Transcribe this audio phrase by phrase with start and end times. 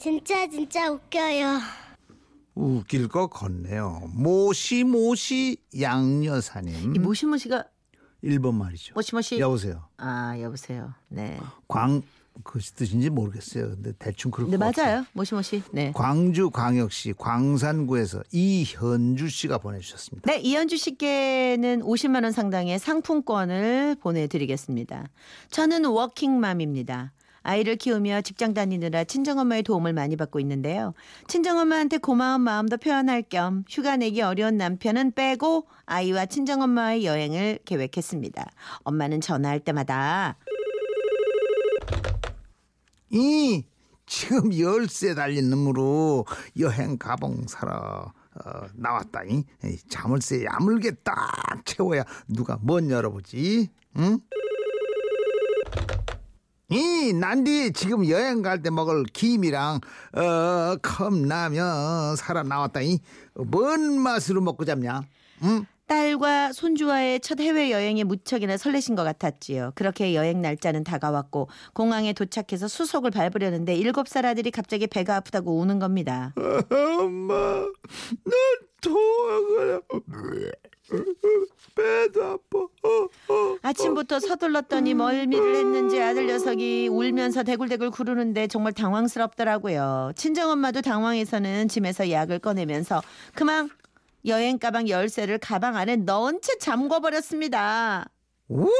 [0.00, 1.60] 진짜 진짜 웃겨요.
[2.54, 4.00] 웃길 것 같네요.
[4.14, 6.96] 모시모시 양여사님.
[6.96, 7.64] 이 모시모시가
[8.24, 8.94] 1번 말이죠.
[8.94, 9.38] 모시모시.
[9.38, 9.88] 여보세요.
[9.98, 10.94] 아 여보세요.
[11.08, 11.38] 네.
[11.68, 12.00] 광,
[12.42, 13.68] 그 뜻인지 모르겠어요.
[13.70, 14.74] 근데 대충 그럴 네 것.
[14.74, 15.04] 맞아요.
[15.12, 15.62] 모시모시.
[15.70, 15.92] 네.
[15.94, 20.32] 광주 광역시 광산구에서 이현주 씨가 보내주셨습니다.
[20.32, 25.08] 네, 이현주 씨께는 50만 원 상당의 상품권을 보내드리겠습니다.
[25.50, 27.12] 저는 워킹맘입니다.
[27.42, 30.94] 아이를 키우며 직장 다니느라 친정엄마의 도움을 많이 받고 있는데요.
[31.28, 38.50] 친정엄마한테 고마운 마음도 표현할 겸 휴가 내기 어려운 남편은 빼고 아이와 친정엄마의 여행을 계획했습니다.
[38.84, 40.36] 엄마는 전화할 때마다
[43.10, 43.64] 이
[44.06, 46.26] 지금 열쇠 달린 놈으로
[46.58, 49.24] 여행 가봉 사러 어, 나왔다.
[49.24, 53.68] 이 에이, 자물쇠 야물게 딱 채워야 누가 뭔 열어보지?
[53.98, 54.18] 응?
[56.70, 59.80] 이 난디 지금 여행 갈 때 먹을 김이랑
[60.12, 62.80] 어 컵라면 사러 나왔다.
[62.82, 65.02] 이뭔 맛으로 먹고 잡냐?
[65.42, 65.66] 응?
[65.86, 69.72] 딸과 손주와의 첫 해외 여행에 무척이나 설레신 것 같았지요.
[69.74, 75.80] 그렇게 여행 날짜는 다가왔고 공항에 도착해서 수속을 밟으려는데 일곱 살 아들이 갑자기 배가 아프다고 우는
[75.80, 76.32] 겁니다.
[77.00, 78.34] 엄마, 난
[78.80, 79.80] 토하거나
[81.74, 82.58] 배도 아파.
[82.58, 82.88] 어,
[83.28, 83.56] 어.
[83.62, 90.12] 아침부터 서둘렀더니 멀미를 했는지 아들 녀석이 울면서 대굴대굴 구르는데 정말 당황스럽더라고요.
[90.16, 93.02] 친정엄마도 당황해서는 짐에서 약을 꺼내면서
[93.34, 93.70] 그만
[94.26, 98.10] 여행 가방 열쇠를 가방 안에 넣은 채 잠궈버렸습니다.
[98.48, 98.70] 오메,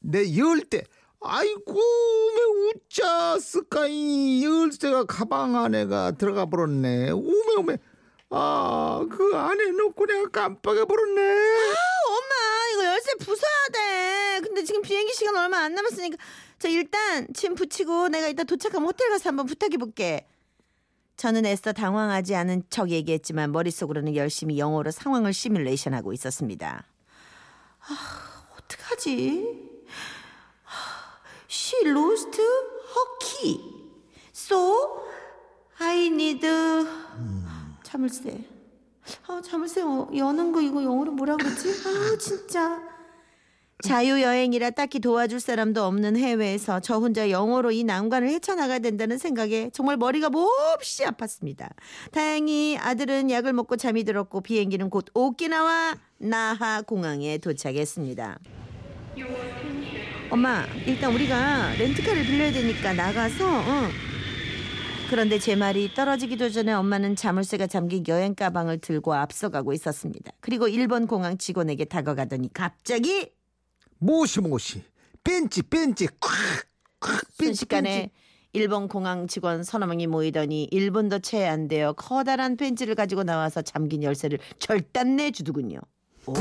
[0.00, 0.82] 내 열대.
[1.20, 7.10] 아이고, 왜 웃자스까 이 열쇠가 가방 안에가 들어가 버렸네.
[7.10, 7.78] 오메 오메.
[8.30, 11.20] 아, 그 안에 넣고 내가 깜빡해 버렸네.
[11.22, 12.34] 엄마
[12.74, 14.40] 이거 열쇠 부숴야 돼.
[14.42, 16.16] 근데 지금 비행기 시간 얼마 안 남았으니까
[16.58, 20.26] 저 일단 짐 붙이고 내가 이따 도착하면 호텔 가서 한번 부탁해 볼게.
[21.16, 26.84] 저는 애써 당황하지 않은 척 얘기했지만 머릿속으로는 열심히 영어로 상황을 시뮬레이션하고 있었습니다.
[27.80, 29.44] 아, 어떡하지?
[30.64, 31.18] 아,
[31.50, 32.62] She lost her
[33.20, 33.58] key.
[34.32, 35.02] So
[35.80, 36.46] I need
[37.88, 38.44] 자물쇠.
[39.26, 41.70] 아, 자물쇠 어, 여는 거 이거 영어로 뭐라 그러지?
[41.70, 42.82] 아, 진짜.
[43.82, 49.96] 자유여행이라 딱히 도와줄 사람도 없는 해외에서 저 혼자 영어로 이 난관을 헤쳐나가야 된다는 생각에 정말
[49.96, 51.70] 머리가 몹시 아팠습니다.
[52.10, 58.38] 다행히 아들은 약을 먹고 잠이 들었고 비행기는 곧 오키나와 나하 공항에 도착했습니다.
[60.30, 63.88] 엄마, 일단 우리가 렌트카를 빌려야 되니까 나가서 어.
[65.10, 70.32] 그런데 제 말이 떨어지기도 전에 엄마는 자물쇠가 잠긴 여행 가방을 들고 앞서가고 있었습니다.
[70.40, 73.30] 그리고 일본 공항 직원에게 다가가더니 갑자기
[73.98, 74.82] 모시 모시.
[75.24, 76.06] 벤치, 벤치.
[76.20, 76.30] 콱,
[77.00, 78.10] 콱, 벤치, 순식간에 벤치.
[78.52, 84.02] 일본 공항 직원 서너 명이 모이더니 1분도 채 안 되어 커다란 벤치를 가지고 나와서 잠긴
[84.02, 85.78] 열쇠를 절단 내 주더군요.
[86.26, 86.34] 오.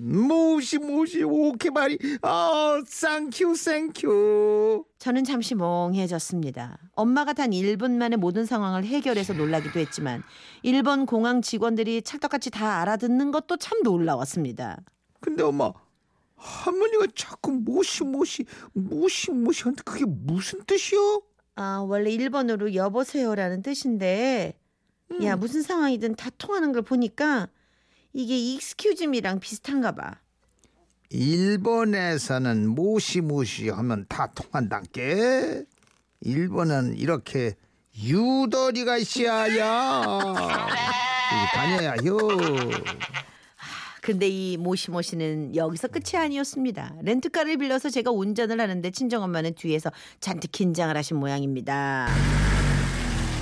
[0.00, 1.98] もしもし 오케이바리.
[2.22, 4.84] 아, thank you, thank you.
[4.98, 6.78] 저는 잠시 멍해졌습니다.
[6.92, 10.22] 엄마가 단 1분 만에 모든 상황을 해결해서 놀라기도 했지만
[10.62, 14.78] 일본 공항 직원들이 찰떡같이 다 알아듣는 것도 참 놀라웠습니다.
[15.20, 15.72] 근데 엄마
[16.36, 21.22] 할머니가 자꾸 もしもし もしもし 하는데 그게 무슨 뜻이요?
[21.56, 24.56] 아, 원래 일본어로 여보세요라는 뜻인데
[25.24, 27.48] 야, 무슨 상황이든 다 통하는 걸 보니까
[28.18, 28.58] 이게
[29.04, 30.16] me랑 비슷한가 봐.
[31.10, 35.62] 일본에서는 모시모시 하면 다 통한단께
[36.22, 37.54] 일본은 이렇게
[37.96, 39.46] 유도리가 있어야
[41.54, 42.18] 다녀야 요
[44.02, 46.96] 근데 이 모시모시는 여기서 끝이 아니었습니다.
[47.02, 52.08] 렌트카를 빌려서 제가 운전을 하는데 친정엄마는 뒤에서 잔뜩 긴장을 하신 모양입니다.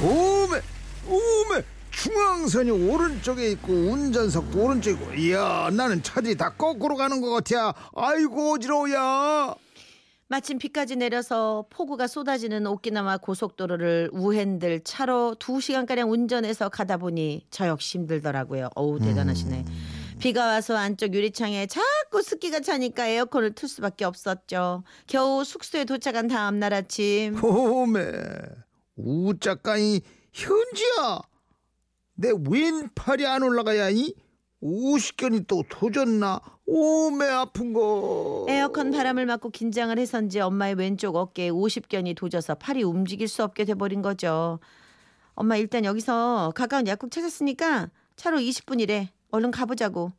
[0.00, 0.60] 오메
[1.08, 8.52] 오메 중앙선이 오른쪽에 있고 운전석도 오른쪽이고 이야 나는 차들이 다 거꾸로 가는 것 같아 아이고
[8.54, 9.54] 어지러워야
[10.28, 17.98] 마침 비까지 내려서 폭우가 쏟아지는 오키나와 고속도로를 우핸들 차로 두시간가량 운전해서 가다 보니 저 역시
[17.98, 18.70] 힘들더라고요.
[18.76, 19.64] 어우 대단하시네.
[20.20, 24.84] 비가 와서 안쪽 유리창에 자꾸 습기가 차니까 에어컨을 틀 수밖에 없었죠.
[25.08, 28.00] 겨우 숙소에 도착한 다음 날 아침 오메
[28.94, 30.00] 우짜까이
[30.32, 31.22] 현지야
[32.20, 34.14] 내 왼팔이 안 올라가야 이
[34.62, 42.14] 50견이 또 도졌나 오메 아픈 거 에어컨 바람을 맞고 긴장을 해선지 엄마의 왼쪽 어깨에 50견이
[42.14, 44.60] 도져서 팔이 움직일 수 없게 돼버린 거죠.
[45.32, 49.08] 엄마 일단 여기서 가까운 약국 찾았으니까 차로 20분이래.
[49.30, 50.12] 얼른 가보자고.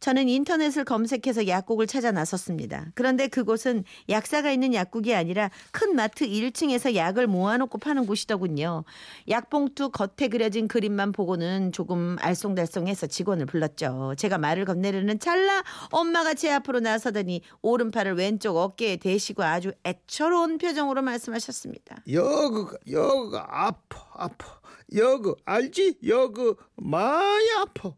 [0.00, 2.86] 저는 인터넷을 검색해서 약국을 찾아 나섰습니다.
[2.94, 8.84] 그런데 그곳은 약사가 있는 약국이 아니라 큰 마트 1층에서 약을 모아놓고 파는 곳이더군요.
[9.28, 14.14] 약봉투 겉에 그려진 그림만 보고는 조금 알쏭달쏭해서 직원을 불렀죠.
[14.16, 21.02] 제가 말을 건네려는 찰나 엄마가 제 앞으로 나서더니 오른팔을 왼쪽 어깨에 대시고 아주 애처로운 표정으로
[21.02, 22.04] 말씀하셨습니다.
[22.10, 24.60] 여그가 여그가 아파 아파
[24.94, 27.92] 여그 알지 여그 많이 아파.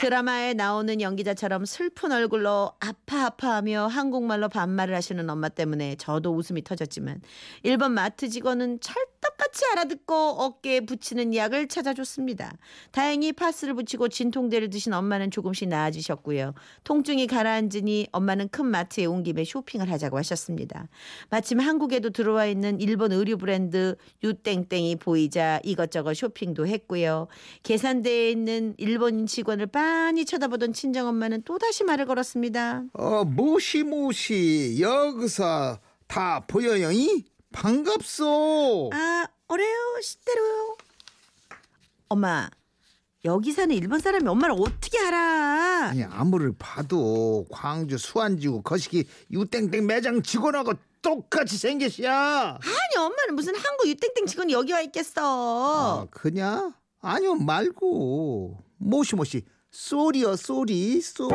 [0.00, 7.22] 드라마에 나오는 연기자처럼 슬픈 얼굴로 아파 아파하며 한국말로 반말을 하시는 엄마 때문에 저도 웃음이 터졌지만
[7.62, 8.96] 일본 마트 직원은 찰
[9.54, 12.52] 떡같이 알아듣고 어깨에 붙이는 약을 찾아줬습니다.
[12.90, 16.54] 다행히 파스를 붙이고 진통제를 드신 엄마는 조금씩 나아지셨고요.
[16.82, 20.88] 통증이 가라앉으니 엄마는 큰 마트에 온 김에 쇼핑을 하자고 하셨습니다.
[21.30, 27.28] 마침 한국에도 들어와 있는 일본 의류 브랜드 유땡땡이 보이자 이것저것 쇼핑도 했고요.
[27.62, 32.84] 계산대에 있는 일본 직원을 빤히 쳐다보던 친정엄마는 또다시 말을 걸었습니다.
[32.94, 35.78] 어 무시무시 여기서
[36.08, 37.24] 다 보여요 이
[37.54, 40.76] 반갑소 아, 어래요, 시대로요.
[42.08, 42.48] 엄마,
[43.24, 45.88] 여기 사는 일본 사람이 엄마를 어떻게 알아?
[45.90, 53.86] 아니 아무리 봐도 광주 수안지구 거시기 유땡땡 매장 직원하고 똑같이 생겼이야 아니, 엄마는 무슨 한국
[53.88, 56.02] 유땡땡 직원이 여기 와 있겠어.
[56.02, 61.34] 아 그냐 아니요 말고 모시모시 sorry요 sorry sorry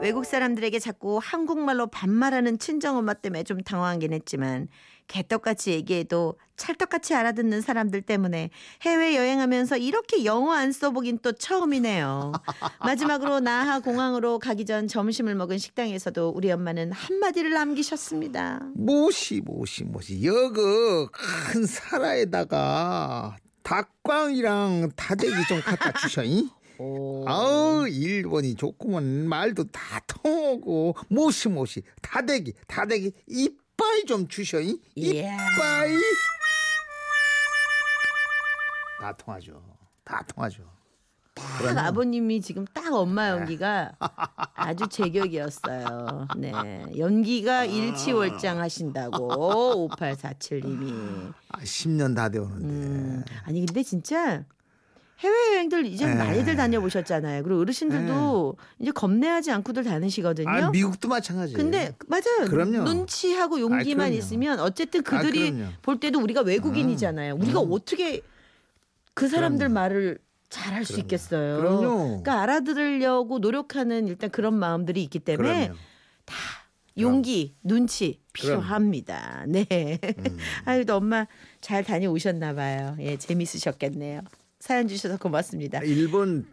[0.00, 4.68] 외국 사람들에게 자꾸 한국말로 반말하는 친정엄마 때문에 좀 당황하긴 했지만
[5.08, 8.50] 개떡같이 얘기해도 찰떡같이 알아듣는 사람들 때문에
[8.82, 12.32] 해외 여행하면서 이렇게 영어 안 써보긴 또 처음이네요.
[12.84, 18.60] 마지막으로 나하 공항으로 가기 전 점심을 먹은 식당에서도 우리 엄마는 한마디를 남기셨습니다.
[18.74, 20.22] もしもし もし.
[20.24, 26.48] 여그 큰 사라에다가 닭광이랑 다대기 좀 갖다 주셔잉
[27.26, 29.28] 아우 일본이 좋구먼.
[29.28, 30.94] 말도 다 통하고.
[31.08, 31.82] 모시 모시.
[32.02, 33.12] 다대기 다대기
[33.78, 35.34] 이빠이 좀 주셔잉 이야.
[35.34, 35.94] 이빠이
[39.00, 39.62] 다 통하죠
[40.02, 40.64] 다 통하죠
[41.36, 43.92] 딱 아버님이 지금 딱 엄마 연기가
[44.56, 46.26] 아주 제격이었어요.
[46.36, 46.50] 네.
[46.98, 51.32] 연기가 일치월장 하신다고 5847님이.
[51.50, 53.24] 아, 10년 다 되었는데 음.
[53.44, 54.44] 아니 근데 진짜
[55.18, 56.14] 해외여행들 이제 네.
[56.14, 57.42] 많이들 다녀보셨잖아요.
[57.42, 60.48] 그리고 어르신들도 이제 겁내하지 않고들 다니시거든요.
[60.48, 62.48] 아 미국도 마찬가지예요 근데 맞아요.
[62.48, 62.84] 그럼요.
[62.84, 64.14] 눈치하고 용기만 그럼요.
[64.14, 65.72] 있으면 어쨌든 아, 그들이 그럼요.
[65.82, 67.34] 볼 때도 우리가 외국인이잖아요.
[67.34, 68.20] 우리가 어떻게
[69.14, 69.74] 그 사람들 그럼요.
[69.74, 70.18] 말을
[70.50, 70.98] 잘할 수.
[71.00, 71.58] 있겠어요.
[71.58, 71.98] 그럼요.
[72.22, 75.78] 그러니까 알아들으려고 노력하는 일단 그런 마음들이 있기 때문에 그럼요.
[76.98, 78.60] 용기, 눈치 그럼요.
[78.60, 79.44] 필요합니다.
[79.48, 79.66] 네.
[80.18, 80.38] 음.
[80.64, 81.26] 아유, 또 엄마
[81.60, 82.96] 잘 다녀오셨나 봐요.
[83.00, 84.22] 예, 재밌으셨겠네요.
[84.60, 85.80] 사연 주셔서 고맙습니다.
[85.82, 86.46] 일본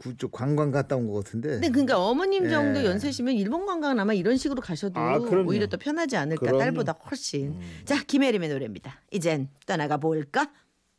[0.00, 2.50] 그쪽 관광 갔다 온 것 같은데 근데 그러니까 어머님 예.
[2.50, 5.16] 정도 연세시면 일본 관광은 아마 이런 식으로 가셔도 아.
[5.16, 6.58] 오히려 더 편하지 않을까 그럼요.
[6.58, 6.60] 음.
[6.60, 7.58] 딸보다 훨씬.
[7.86, 9.00] 자 김혜림의 노래입니다.
[9.10, 10.52] 이젠 떠나가 볼까?